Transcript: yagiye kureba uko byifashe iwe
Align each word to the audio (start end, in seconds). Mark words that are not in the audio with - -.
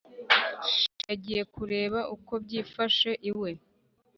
yagiye 1.09 1.41
kureba 1.53 1.99
uko 2.15 2.33
byifashe 2.43 3.09
iwe 3.29 3.51